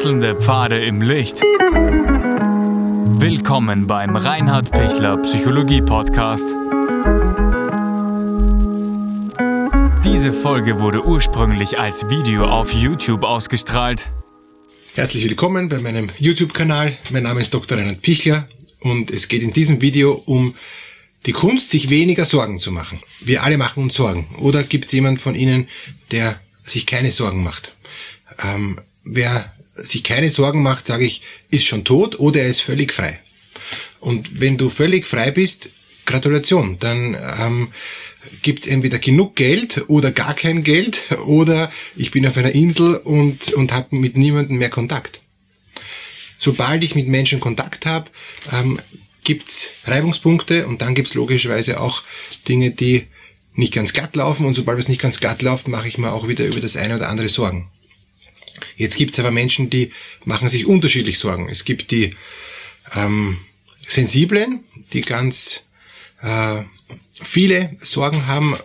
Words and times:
Wechselnde 0.00 0.34
Pfade 0.34 0.82
im 0.82 1.02
Licht. 1.02 1.42
Willkommen 3.20 3.86
beim 3.86 4.16
Reinhard 4.16 4.70
Pichler 4.70 5.18
Psychologie 5.18 5.82
Podcast. 5.82 6.46
Diese 10.02 10.32
Folge 10.32 10.80
wurde 10.80 11.04
ursprünglich 11.04 11.78
als 11.78 12.08
Video 12.08 12.46
auf 12.46 12.72
YouTube 12.72 13.24
ausgestrahlt. 13.24 14.08
Herzlich 14.94 15.24
willkommen 15.24 15.68
bei 15.68 15.80
meinem 15.80 16.08
YouTube-Kanal. 16.16 16.96
Mein 17.10 17.24
Name 17.24 17.42
ist 17.42 17.52
Dr. 17.52 17.76
Reinhard 17.76 18.00
Pichler 18.00 18.48
und 18.78 19.10
es 19.10 19.28
geht 19.28 19.42
in 19.42 19.52
diesem 19.52 19.82
Video 19.82 20.14
um 20.24 20.54
die 21.26 21.32
Kunst, 21.32 21.68
sich 21.68 21.90
weniger 21.90 22.24
Sorgen 22.24 22.58
zu 22.58 22.72
machen. 22.72 23.02
Wir 23.20 23.42
alle 23.42 23.58
machen 23.58 23.82
uns 23.82 23.96
Sorgen. 23.96 24.34
Oder 24.38 24.62
gibt 24.62 24.86
es 24.86 24.92
jemand 24.92 25.20
von 25.20 25.34
Ihnen, 25.34 25.68
der 26.10 26.40
sich 26.64 26.86
keine 26.86 27.10
Sorgen 27.10 27.42
macht? 27.42 27.74
Ähm, 28.42 28.80
wer 29.04 29.52
sich 29.76 30.04
keine 30.04 30.28
Sorgen 30.28 30.62
macht, 30.62 30.86
sage 30.86 31.04
ich, 31.04 31.22
ist 31.50 31.66
schon 31.66 31.84
tot 31.84 32.18
oder 32.18 32.42
er 32.42 32.48
ist 32.48 32.62
völlig 32.62 32.92
frei. 32.92 33.20
Und 34.00 34.40
wenn 34.40 34.56
du 34.56 34.70
völlig 34.70 35.06
frei 35.06 35.30
bist, 35.30 35.70
Gratulation, 36.06 36.78
dann 36.78 37.16
ähm, 37.38 37.68
gibt 38.42 38.60
es 38.60 38.66
entweder 38.66 38.98
genug 38.98 39.36
Geld 39.36 39.84
oder 39.88 40.10
gar 40.10 40.34
kein 40.34 40.64
Geld 40.64 41.04
oder 41.26 41.70
ich 41.96 42.10
bin 42.10 42.26
auf 42.26 42.36
einer 42.36 42.54
Insel 42.54 42.96
und, 42.96 43.52
und 43.52 43.72
habe 43.72 43.96
mit 43.96 44.16
niemandem 44.16 44.58
mehr 44.58 44.70
Kontakt. 44.70 45.20
Sobald 46.36 46.82
ich 46.82 46.94
mit 46.94 47.06
Menschen 47.06 47.38
Kontakt 47.38 47.84
habe, 47.84 48.10
ähm, 48.50 48.80
gibt's 49.24 49.68
Reibungspunkte 49.84 50.66
und 50.66 50.80
dann 50.80 50.94
gibt's 50.94 51.14
logischerweise 51.14 51.80
auch 51.80 52.02
Dinge, 52.48 52.70
die 52.70 53.06
nicht 53.54 53.74
ganz 53.74 53.92
glatt 53.92 54.16
laufen 54.16 54.46
und 54.46 54.54
sobald 54.54 54.78
es 54.78 54.88
nicht 54.88 55.02
ganz 55.02 55.20
glatt 55.20 55.42
läuft, 55.42 55.68
mache 55.68 55.88
ich 55.88 55.98
mir 55.98 56.12
auch 56.12 56.28
wieder 56.28 56.46
über 56.46 56.60
das 56.60 56.76
eine 56.76 56.96
oder 56.96 57.10
andere 57.10 57.28
Sorgen. 57.28 57.68
Jetzt 58.76 58.96
gibt 58.96 59.12
es 59.12 59.20
aber 59.20 59.30
Menschen, 59.30 59.70
die 59.70 59.92
machen 60.24 60.48
sich 60.48 60.66
unterschiedlich 60.66 61.18
Sorgen. 61.18 61.48
Es 61.48 61.64
gibt 61.64 61.90
die 61.90 62.16
ähm, 62.94 63.38
Sensiblen, 63.86 64.60
die 64.92 65.02
ganz 65.02 65.62
äh, 66.22 66.62
viele 67.22 67.76
Sorgen 67.80 68.26
haben, 68.26 68.56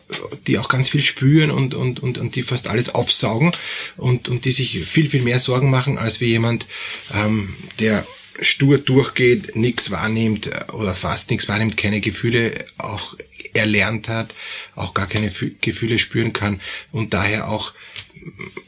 die 0.48 0.58
auch 0.58 0.70
ganz 0.70 0.90
viel 0.90 1.02
spüren 1.02 1.52
und, 1.52 1.74
und, 1.74 2.00
und, 2.00 2.18
und 2.18 2.36
die 2.36 2.44
fast 2.44 2.68
alles 2.68 2.94
aufsaugen 2.94 3.52
und, 3.98 4.30
und 4.30 4.46
die 4.46 4.52
sich 4.52 4.86
viel, 4.86 5.10
viel 5.10 5.24
mehr 5.24 5.40
Sorgen 5.40 5.70
machen, 5.70 5.98
als 5.98 6.22
wie 6.22 6.28
jemand, 6.28 6.66
ähm, 7.14 7.56
der 7.80 8.06
stur 8.40 8.78
durchgeht, 8.78 9.56
nichts 9.56 9.92
wahrnimmt 9.92 10.50
oder 10.74 10.94
fast 10.94 11.30
nichts 11.30 11.48
wahrnimmt, 11.48 11.78
keine 11.78 12.02
Gefühle 12.02 12.66
auch 12.78 13.16
erlernt 13.56 14.10
hat, 14.10 14.34
auch 14.76 14.94
gar 14.94 15.08
keine 15.08 15.32
Gefühle 15.62 15.98
spüren 15.98 16.34
kann 16.34 16.62
und 16.92 17.14
daher 17.14 17.48
auch 17.50 17.74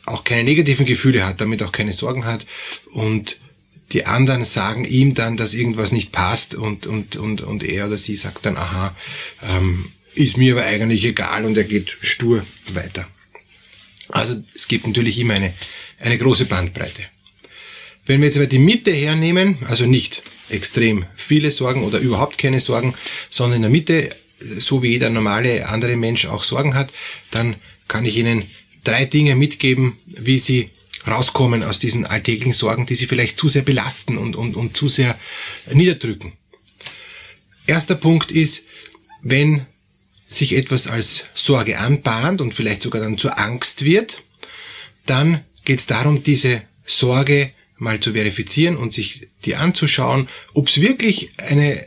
auch 0.06 0.24
keine 0.24 0.44
negativen 0.44 0.86
Gefühle 0.86 1.26
hat, 1.26 1.42
damit 1.42 1.64
auch 1.64 1.72
keine 1.72 1.94
Sorgen 1.94 2.26
hat 2.26 2.46
und 2.92 3.40
die 3.94 4.06
anderen 4.06 4.46
sagen 4.46 4.84
ihm 4.84 5.14
dann, 5.14 5.38
dass 5.38 5.54
irgendwas 5.54 5.92
nicht 5.92 6.12
passt 6.12 6.56
und, 6.56 6.86
und, 6.88 7.16
und, 7.16 7.42
und 7.42 7.64
er 7.64 7.88
oder 7.88 7.98
sie 7.98 8.16
sagt 8.16 8.46
dann, 8.46 8.58
aha, 8.58 8.96
ähm, 9.44 9.92
ist 10.14 10.38
mir 10.38 10.54
aber 10.56 10.66
eigentlich 10.66 11.06
egal 11.06 11.46
und 11.46 11.58
er 11.58 11.64
geht 11.64 11.98
stur 12.02 12.46
weiter. 12.74 13.08
Also 14.10 14.42
es 14.56 14.68
gibt 14.68 14.88
natürlich 14.88 15.20
immer 15.20 15.36
eine, 15.36 15.54
eine 16.00 16.18
große 16.18 16.46
Bandbreite. 16.46 17.04
Wenn 18.06 18.22
wir 18.22 18.28
jetzt 18.28 18.38
aber 18.38 18.48
die 18.48 18.60
Mitte 18.60 18.92
hernehmen, 18.92 19.58
also 19.68 19.86
nicht 19.86 20.24
extrem 20.50 21.06
viele 21.14 21.52
Sorgen 21.52 21.84
oder 21.84 22.00
überhaupt 22.00 22.38
keine 22.38 22.62
Sorgen, 22.62 22.94
sondern 23.30 23.58
in 23.58 23.62
der 23.64 23.72
Mitte, 23.72 24.16
so 24.40 24.84
wie 24.84 24.90
jeder 24.90 25.10
normale 25.10 25.68
andere 25.68 25.96
Mensch 25.96 26.26
auch 26.26 26.44
Sorgen 26.44 26.76
hat, 26.76 26.92
dann 27.32 27.56
kann 27.88 28.06
ich 28.06 28.18
Ihnen 28.18 28.50
drei 28.84 29.06
Dinge 29.06 29.36
mitgeben, 29.36 29.98
wie 30.06 30.40
Sie 30.40 30.70
rauskommen 31.08 31.64
aus 31.64 31.80
diesen 31.80 32.06
alltäglichen 32.06 32.54
Sorgen, 32.54 32.86
die 32.86 32.96
Sie 32.96 33.08
vielleicht 33.08 33.38
zu 33.38 33.50
sehr 33.50 33.62
belasten 33.62 34.18
und, 34.18 34.36
und, 34.36 34.56
und 34.56 34.76
zu 34.76 34.90
sehr 34.90 35.18
niederdrücken. 35.72 36.34
Erster 37.66 37.96
Punkt 37.96 38.32
ist, 38.32 38.66
wenn 39.22 39.66
sich 40.28 40.56
etwas 40.56 40.88
als 40.88 41.26
Sorge 41.34 41.80
anbahnt 41.80 42.42
und 42.42 42.54
vielleicht 42.54 42.82
sogar 42.82 43.02
dann 43.02 43.18
zur 43.18 43.40
Angst 43.40 43.84
wird, 43.84 44.22
dann 45.06 45.44
geht 45.66 45.80
es 45.80 45.86
darum, 45.86 46.24
diese 46.24 46.62
Sorge 46.86 47.52
mal 47.78 48.00
zu 48.00 48.14
verifizieren 48.14 48.78
und 48.78 48.94
sich 48.94 49.28
die 49.46 49.56
anzuschauen, 49.56 50.30
ob 50.54 50.68
es 50.68 50.82
wirklich 50.82 51.32
eine, 51.38 51.86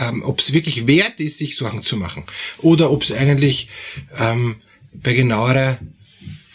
ähm, 0.00 0.22
ob 0.22 0.40
es 0.40 0.52
wirklich 0.52 0.86
wert 0.86 1.20
ist, 1.20 1.38
sich 1.38 1.56
Sorgen 1.56 1.82
zu 1.82 1.96
machen, 1.96 2.24
oder 2.58 2.90
ob 2.90 3.02
es 3.02 3.12
eigentlich 3.12 3.68
ähm, 4.18 4.56
bei 4.92 5.12
genauerer 5.12 5.78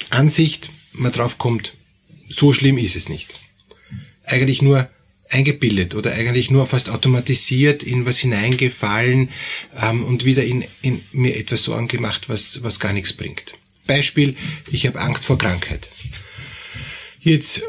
Ansicht 0.09 0.69
man 0.93 1.11
drauf 1.11 1.37
kommt, 1.37 1.73
so 2.29 2.53
schlimm 2.53 2.77
ist 2.77 2.95
es 2.95 3.09
nicht. 3.09 3.27
Eigentlich 4.25 4.61
nur 4.61 4.89
eingebildet 5.29 5.95
oder 5.95 6.13
eigentlich 6.13 6.49
nur 6.49 6.67
fast 6.67 6.89
automatisiert 6.89 7.83
in 7.83 8.05
was 8.05 8.19
hineingefallen 8.19 9.29
ähm, 9.81 10.05
und 10.05 10.25
wieder 10.25 10.43
in, 10.43 10.63
in 10.81 11.01
mir 11.11 11.35
etwas 11.37 11.63
Sorgen 11.63 11.87
gemacht, 11.87 12.29
was, 12.29 12.63
was 12.63 12.79
gar 12.79 12.93
nichts 12.93 13.13
bringt. 13.13 13.53
Beispiel, 13.87 14.35
ich 14.71 14.85
habe 14.85 14.99
Angst 14.99 15.25
vor 15.25 15.37
Krankheit. 15.37 15.89
Jetzt 17.19 17.61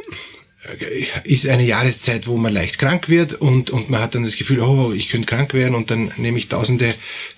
ist 1.24 1.48
eine 1.48 1.64
Jahreszeit, 1.64 2.26
wo 2.26 2.36
man 2.36 2.52
leicht 2.52 2.78
krank 2.78 3.08
wird 3.08 3.34
und, 3.34 3.70
und 3.70 3.90
man 3.90 4.00
hat 4.00 4.14
dann 4.14 4.24
das 4.24 4.36
Gefühl, 4.36 4.60
oh, 4.60 4.92
ich 4.92 5.08
könnte 5.08 5.26
krank 5.26 5.54
werden 5.54 5.74
und 5.74 5.90
dann 5.90 6.12
nehme 6.16 6.38
ich 6.38 6.48
tausende 6.48 6.90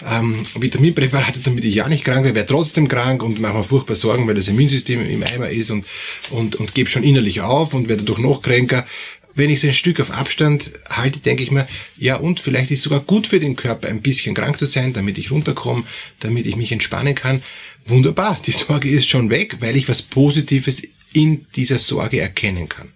ähm, 0.04 0.46
Vitaminpräparate, 0.54 1.41
damit 1.41 1.64
ich 1.64 1.74
ja 1.76 1.88
nicht 1.88 2.04
krank 2.04 2.24
werde, 2.24 2.34
werde 2.34 2.48
trotzdem 2.48 2.88
krank 2.88 3.22
und 3.22 3.41
mache 3.41 3.58
mir 3.58 3.64
furchtbar 3.64 3.94
Sorgen, 3.94 4.26
weil 4.26 4.34
das 4.34 4.48
Immunsystem 4.48 5.08
im 5.08 5.22
Eimer 5.22 5.50
ist 5.50 5.70
und, 5.70 5.86
und, 6.30 6.56
und 6.56 6.74
gebe 6.74 6.91
schon 6.91 7.04
innerlich 7.04 7.41
auf 7.41 7.74
und 7.74 7.88
werde 7.88 8.02
dadurch 8.02 8.18
noch 8.18 8.42
kränker. 8.42 8.86
Wenn 9.34 9.48
ich 9.48 9.60
so 9.60 9.68
ein 9.68 9.74
Stück 9.74 10.00
auf 10.00 10.10
Abstand 10.10 10.72
halte, 10.88 11.20
denke 11.20 11.42
ich 11.42 11.52
mir, 11.52 11.68
ja 11.97 12.16
und 12.16 12.41
vielleicht 12.41 12.72
ist 12.72 12.82
sogar 12.82 13.00
gut 13.00 13.28
für 13.28 13.38
den 13.38 13.54
Körper, 13.54 13.88
ein 13.88 14.02
bisschen 14.02 14.34
krank 14.34 14.58
zu 14.58 14.66
sein, 14.66 14.92
damit 14.92 15.18
ich 15.18 15.30
runterkomme, 15.30 15.84
damit 16.18 16.47
ich 16.47 16.56
mich 16.56 16.72
entspannen 16.72 17.14
kann. 17.14 17.42
Wunderbar, 17.86 18.38
die 18.44 18.52
Sorge 18.52 18.91
ist 18.91 19.08
schon 19.08 19.30
weg, 19.30 19.56
weil 19.60 19.76
ich 19.76 19.88
was 19.88 20.02
Positives 20.02 20.82
in 21.12 21.47
dieser 21.54 21.78
Sorge 21.78 22.20
erkennen 22.20 22.68
kann. 22.68 22.88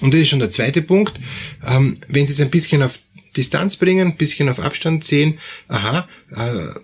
Und 0.00 0.12
das 0.12 0.20
ist 0.20 0.28
schon 0.28 0.40
der 0.40 0.50
zweite 0.50 0.82
Punkt. 0.82 1.18
Ähm, 1.66 1.98
wenn 2.08 2.26
Sie 2.26 2.32
es 2.32 2.40
ein 2.40 2.50
bisschen 2.50 2.82
auf 2.82 3.00
Distanz 3.36 3.76
bringen, 3.76 4.08
ein 4.08 4.16
bisschen 4.16 4.48
auf 4.48 4.60
Abstand 4.60 5.04
sehen, 5.04 5.38
aha, 5.68 6.08
äh, 6.34 6.78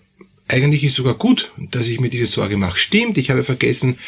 eigentlich 0.49 0.85
ist 0.85 0.97
sogar 0.97 1.15
gut, 1.15 1.51
dass 1.57 1.89
ich 1.89 2.01
mir 2.01 2.11
diese 2.11 2.27
Sorge 2.27 2.57
mache. 2.57 2.77
Stimmt, 2.77 3.17
ich 3.17 3.31
habe 3.31 3.43
vergessen, 3.43 3.99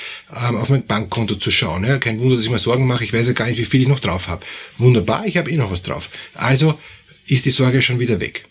ähm, 0.47 0.57
auf 0.57 0.69
mein 0.69 0.85
Bankkonto 0.85 1.37
zu 1.37 1.51
schauen. 1.51 1.85
Ja, 1.85 1.99
kein 1.99 2.21
Wunder, 2.21 2.37
dass 2.37 2.45
ich 2.45 2.51
mir 2.51 2.59
Sorgen 2.59 2.87
mache. 2.87 3.05
Ich 3.05 3.13
weiß 3.13 3.29
ja 3.29 3.33
gar 3.33 3.47
nicht, 3.47 3.59
wie 3.59 3.65
viel 3.65 3.83
ich 3.83 3.89
noch 3.89 4.01
drauf 4.01 4.29
habe. 4.29 4.45
Wunderbar, 4.79 5.27
ich 5.27 5.37
habe 5.37 5.51
eh 5.51 5.57
noch 5.57 5.71
was 5.71 5.83
drauf. 5.83 6.11
Also 6.35 6.79
ist 7.27 7.47
die 7.47 7.51
Sorge 7.51 7.81
schon 7.81 7.99
wieder 7.99 8.21
weg. 8.21 8.45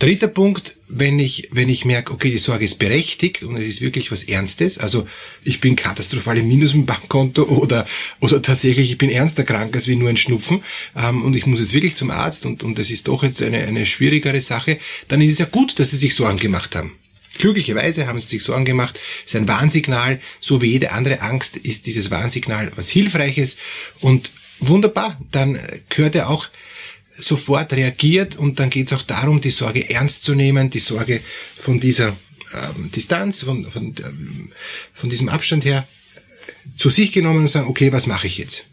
Dritter 0.00 0.28
Punkt, 0.28 0.76
wenn 0.88 1.18
ich, 1.18 1.50
wenn 1.52 1.68
ich 1.68 1.84
merke, 1.84 2.14
okay, 2.14 2.30
die 2.30 2.38
Sorge 2.38 2.64
ist 2.64 2.78
berechtigt 2.78 3.42
und 3.42 3.56
es 3.56 3.64
ist 3.64 3.80
wirklich 3.82 4.10
was 4.10 4.24
Ernstes, 4.24 4.78
also 4.78 5.06
ich 5.44 5.60
bin 5.60 5.76
katastrophal 5.76 6.38
im 6.38 6.48
Minus 6.48 6.72
im 6.72 6.86
Bankkonto 6.86 7.42
oder, 7.44 7.86
oder 8.20 8.40
tatsächlich 8.40 8.90
ich 8.90 8.96
bin 8.96 9.10
ernster 9.10 9.44
krank 9.44 9.74
als 9.74 9.88
wie 9.88 9.96
nur 9.96 10.08
ein 10.08 10.16
Schnupfen 10.16 10.64
ähm, 10.96 11.22
und 11.22 11.36
ich 11.36 11.44
muss 11.44 11.60
jetzt 11.60 11.74
wirklich 11.74 11.96
zum 11.96 12.10
Arzt 12.10 12.46
und, 12.46 12.62
und 12.62 12.78
das 12.78 12.90
ist 12.90 13.08
doch 13.08 13.22
jetzt 13.22 13.42
eine, 13.42 13.58
eine 13.58 13.84
schwierigere 13.84 14.40
Sache, 14.40 14.78
dann 15.08 15.20
ist 15.20 15.32
es 15.32 15.38
ja 15.38 15.44
gut, 15.44 15.78
dass 15.78 15.90
Sie 15.90 15.98
sich 15.98 16.14
Sorgen 16.14 16.38
gemacht 16.38 16.74
haben. 16.74 16.96
Glücklicherweise 17.36 18.06
haben 18.06 18.20
sie 18.20 18.26
sich 18.26 18.42
Sorgen 18.42 18.64
gemacht. 18.64 18.98
Es 19.24 19.32
ist 19.32 19.40
ein 19.40 19.48
Warnsignal. 19.48 20.20
So 20.40 20.60
wie 20.60 20.72
jede 20.72 20.92
andere 20.92 21.22
Angst 21.22 21.56
ist 21.56 21.86
dieses 21.86 22.10
Warnsignal 22.10 22.72
was 22.76 22.90
Hilfreiches. 22.90 23.56
Und 24.00 24.30
wunderbar, 24.58 25.18
dann 25.30 25.58
gehört 25.88 26.14
ja 26.14 26.26
auch 26.26 26.48
sofort 27.20 27.72
reagiert 27.72 28.36
und 28.36 28.58
dann 28.58 28.70
geht 28.70 28.88
es 28.88 28.92
auch 28.92 29.02
darum, 29.02 29.40
die 29.40 29.50
Sorge 29.50 29.88
ernst 29.90 30.24
zu 30.24 30.34
nehmen, 30.34 30.70
die 30.70 30.78
Sorge 30.78 31.20
von 31.58 31.80
dieser 31.80 32.16
ähm, 32.54 32.90
Distanz, 32.90 33.42
von, 33.42 33.70
von, 33.70 33.94
ähm, 34.04 34.52
von 34.92 35.10
diesem 35.10 35.28
Abstand 35.28 35.64
her 35.64 35.86
zu 36.76 36.90
sich 36.90 37.12
genommen 37.12 37.40
und 37.40 37.48
sagen, 37.48 37.68
okay, 37.68 37.92
was 37.92 38.06
mache 38.06 38.26
ich 38.26 38.38
jetzt? 38.38 38.64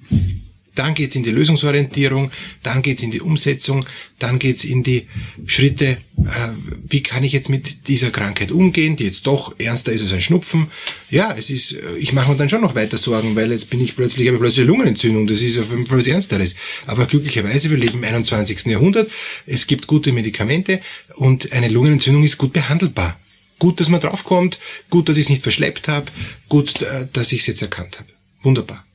Dann 0.78 0.94
geht's 0.94 1.16
in 1.16 1.24
die 1.24 1.32
Lösungsorientierung, 1.32 2.32
dann 2.62 2.84
geht's 2.84 3.02
in 3.02 3.10
die 3.10 3.22
Umsetzung, 3.22 3.84
dann 4.20 4.38
geht's 4.38 4.64
in 4.64 4.84
die 4.84 5.08
Schritte, 5.48 5.98
äh, 6.18 6.50
wie 6.88 7.02
kann 7.02 7.24
ich 7.24 7.32
jetzt 7.32 7.50
mit 7.50 7.88
dieser 7.88 8.12
Krankheit 8.12 8.52
umgehen, 8.52 8.96
die 8.96 9.06
jetzt 9.06 9.26
doch 9.26 9.60
ernster 9.60 9.92
ist 9.92 10.04
als 10.04 10.14
ein 10.14 10.22
Schnupfen. 10.22 10.72
Ja, 11.10 11.36
es 11.36 11.50
ist, 11.50 11.74
äh, 11.74 11.98
ich 11.98 12.14
mache 12.14 12.32
mir 12.32 12.38
dann 12.38 12.50
schon 12.50 12.62
noch 12.62 12.76
weiter 12.76 12.98
Sorgen, 12.98 13.36
weil 13.36 13.52
jetzt 13.52 13.70
bin 13.70 13.82
ich 13.82 13.96
plötzlich, 13.96 14.28
habe 14.28 14.38
plötzlich 14.38 14.68
Lungenentzündung, 14.68 15.26
das 15.26 15.42
ist 15.42 15.58
auf 15.58 15.72
jeden 15.72 15.88
Fall 15.88 15.98
was 15.98 16.08
Ernsteres. 16.08 16.56
Aber 16.86 17.06
glücklicherweise, 17.06 17.70
wir 17.70 17.78
leben 17.78 17.98
im 17.98 18.04
21. 18.04 18.66
Jahrhundert, 18.68 19.10
es 19.46 19.66
gibt 19.68 19.88
gute 19.88 20.12
Medikamente 20.12 20.80
und 21.16 21.52
eine 21.54 21.70
Lungenentzündung 21.70 22.24
ist 22.24 22.38
gut 22.38 22.54
behandelbar. 22.54 23.20
Gut, 23.60 23.80
dass 23.80 23.90
man 23.90 24.00
draufkommt, 24.00 24.60
gut, 24.92 25.10
dass 25.10 25.18
ich 25.18 25.24
es 25.24 25.30
nicht 25.30 25.42
verschleppt 25.42 25.88
habe, 25.88 26.06
gut, 26.48 26.84
äh, 26.84 27.08
dass 27.12 27.32
ich 27.32 27.42
es 27.42 27.48
jetzt 27.48 27.64
erkannt 27.64 27.98
habe. 27.98 28.10
Wunderbar. 28.44 28.87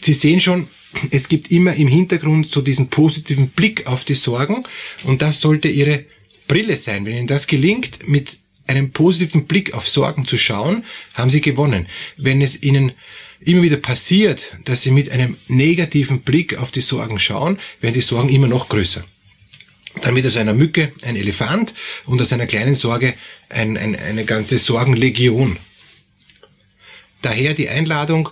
Sie 0.00 0.12
sehen 0.12 0.40
schon, 0.40 0.68
es 1.10 1.28
gibt 1.28 1.50
immer 1.50 1.74
im 1.74 1.88
Hintergrund 1.88 2.48
so 2.48 2.60
diesen 2.60 2.88
positiven 2.88 3.48
Blick 3.48 3.86
auf 3.86 4.04
die 4.04 4.14
Sorgen 4.14 4.64
und 5.04 5.22
das 5.22 5.40
sollte 5.40 5.68
Ihre 5.68 6.04
Brille 6.48 6.76
sein. 6.76 7.04
Wenn 7.04 7.16
Ihnen 7.16 7.26
das 7.26 7.46
gelingt, 7.46 8.08
mit 8.08 8.38
einem 8.66 8.90
positiven 8.90 9.46
Blick 9.46 9.74
auf 9.74 9.88
Sorgen 9.88 10.26
zu 10.26 10.36
schauen, 10.38 10.84
haben 11.14 11.30
Sie 11.30 11.40
gewonnen. 11.40 11.86
Wenn 12.16 12.40
es 12.42 12.62
Ihnen 12.62 12.92
immer 13.40 13.62
wieder 13.62 13.76
passiert, 13.76 14.56
dass 14.64 14.82
Sie 14.82 14.90
mit 14.90 15.10
einem 15.10 15.36
negativen 15.48 16.20
Blick 16.22 16.56
auf 16.56 16.70
die 16.70 16.80
Sorgen 16.80 17.18
schauen, 17.18 17.58
werden 17.80 17.94
die 17.94 18.00
Sorgen 18.00 18.28
immer 18.28 18.48
noch 18.48 18.68
größer. 18.68 19.04
Dann 20.02 20.14
wird 20.14 20.26
aus 20.26 20.36
einer 20.36 20.54
Mücke 20.54 20.92
ein 21.02 21.16
Elefant 21.16 21.74
und 22.04 22.20
aus 22.20 22.32
einer 22.32 22.46
kleinen 22.46 22.74
Sorge 22.74 23.14
ein, 23.48 23.76
ein, 23.76 23.96
eine 23.96 24.24
ganze 24.24 24.58
Sorgenlegion. 24.58 25.58
Daher 27.22 27.54
die 27.54 27.68
Einladung, 27.68 28.28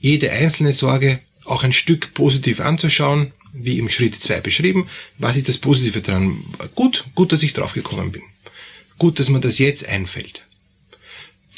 jede 0.00 0.32
einzelne 0.32 0.72
Sorge 0.72 1.20
auch 1.44 1.62
ein 1.62 1.72
Stück 1.72 2.14
positiv 2.14 2.60
anzuschauen, 2.60 3.32
wie 3.52 3.78
im 3.78 3.88
Schritt 3.88 4.14
2 4.14 4.40
beschrieben. 4.40 4.88
Was 5.18 5.36
ist 5.36 5.48
das 5.48 5.58
Positive 5.58 6.00
dran? 6.00 6.44
Gut, 6.74 7.04
gut, 7.14 7.32
dass 7.32 7.42
ich 7.42 7.52
draufgekommen 7.52 8.12
bin. 8.12 8.22
Gut, 8.98 9.18
dass 9.18 9.28
mir 9.28 9.40
das 9.40 9.58
jetzt 9.58 9.88
einfällt. 9.88 10.42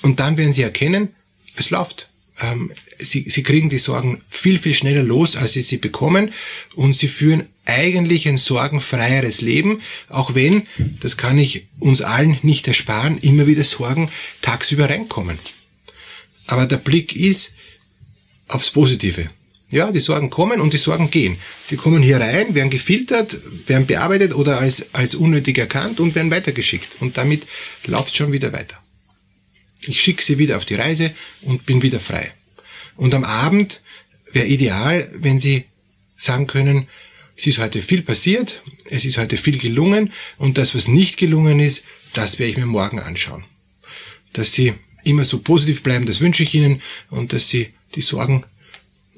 Und 0.02 0.20
dann 0.20 0.36
werden 0.36 0.52
Sie 0.52 0.62
erkennen, 0.62 1.08
es 1.56 1.70
läuft. 1.70 2.08
Ähm, 2.40 2.72
Sie, 2.98 3.28
Sie 3.28 3.42
kriegen 3.42 3.68
die 3.68 3.78
Sorgen 3.78 4.22
viel, 4.28 4.58
viel 4.58 4.74
schneller 4.74 5.02
los, 5.02 5.36
als 5.36 5.52
Sie 5.52 5.60
sie 5.60 5.76
bekommen. 5.76 6.32
Und 6.74 6.96
Sie 6.96 7.08
führen 7.08 7.46
eigentlich 7.64 8.28
ein 8.28 8.38
sorgenfreieres 8.38 9.40
Leben, 9.40 9.82
auch 10.08 10.34
wenn, 10.34 10.66
das 11.00 11.16
kann 11.16 11.38
ich 11.38 11.66
uns 11.78 12.02
allen 12.02 12.38
nicht 12.42 12.66
ersparen, 12.66 13.18
immer 13.18 13.46
wieder 13.46 13.64
Sorgen 13.64 14.10
tagsüber 14.40 14.88
reinkommen. 14.90 15.38
Aber 16.46 16.66
der 16.66 16.78
Blick 16.78 17.14
ist 17.14 17.54
aufs 18.54 18.70
Positive. 18.70 19.31
Ja, 19.70 19.90
die 19.90 20.00
Sorgen 20.00 20.28
kommen 20.28 20.60
und 20.60 20.75
die 20.75 20.78
Sorgen 20.78 21.10
gehen. 21.10 21.38
Sie 21.64 21.76
kommen 21.76 22.02
hier 22.02 22.20
rein, 22.20 22.54
werden 22.54 22.69
gefiltert, 22.69 23.38
werden 23.66 23.87
bearbeitet 23.87 24.34
oder 24.34 24.58
als, 24.58 24.94
als 24.94 25.14
unnötig 25.14 25.56
erkannt 25.56 25.99
und 25.99 26.14
werden 26.14 26.31
weitergeschickt. 26.31 27.00
Und 27.00 27.16
damit 27.16 27.46
läuft 27.84 28.14
schon 28.14 28.32
wieder 28.32 28.52
weiter. 28.52 28.76
Ich 29.87 30.00
schicke 30.02 30.22
sie 30.22 30.37
wieder 30.37 30.58
auf 30.58 30.66
die 30.66 30.75
Reise 30.75 31.14
und 31.40 31.64
bin 31.64 31.82
wieder 31.82 32.00
frei. 32.00 32.32
Und 32.96 33.14
am 33.14 33.25
Abend 33.25 33.81
wäre 34.31 34.46
ideal, 34.46 35.10
wenn 35.14 35.40
Sie 35.40 35.64
sagen 36.16 36.46
können, 36.46 36.87
es 37.37 37.46
ist 37.46 37.58
heute 37.58 37.81
viel 37.81 38.02
passiert, 38.02 38.62
es 38.90 39.05
ist 39.05 39.16
heute 39.16 39.38
viel 39.38 39.58
gelungen 39.58 40.12
und 40.37 40.58
das, 40.58 40.75
was 40.75 40.87
nicht 40.87 41.16
gelungen 41.16 41.60
ist, 41.60 41.84
das 42.12 42.38
werde 42.38 42.52
ich 42.52 42.58
mir 42.58 42.66
morgen 42.66 43.00
anschauen. 43.00 43.44
Dass 44.34 44.52
Sie 44.52 44.75
immer 45.02 45.25
so 45.25 45.38
positiv 45.38 45.82
bleiben, 45.82 46.06
das 46.06 46.20
wünsche 46.20 46.43
ich 46.43 46.55
Ihnen 46.55 46.82
und 47.10 47.32
dass 47.32 47.48
Sie 47.48 47.70
die 47.94 48.02
Sorgen 48.02 48.44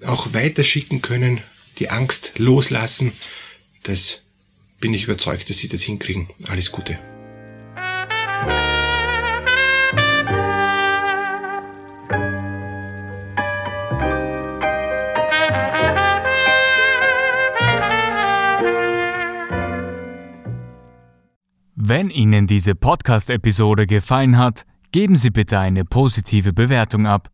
auch 0.05 0.33
weiterschicken 0.35 1.03
können, 1.03 1.41
die 1.79 1.91
Angst 1.91 2.33
loslassen, 2.37 3.13
das 3.83 4.21
bin 4.81 4.95
ich 4.95 5.05
überzeugt, 5.05 5.49
dass 5.51 5.59
Sie 5.59 5.69
das 5.69 5.83
hinkriegen. 5.83 6.29
Alles 6.47 6.73
Gute. 6.73 6.99
Wenn 21.87 22.09
Ihnen 22.09 22.47
diese 22.47 22.75
Podcast-Episode 22.75 23.87
gefallen 23.87 24.39
hat, 24.39 24.65
geben 24.91 25.17
Sie 25.17 25.29
bitte 25.29 25.59
eine 25.59 25.85
positive 25.85 26.55
Bewertung 26.55 27.07
ab. 27.07 27.34